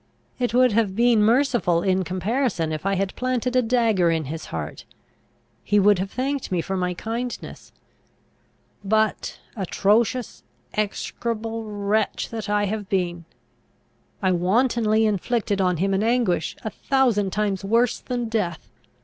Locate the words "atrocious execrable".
9.55-11.65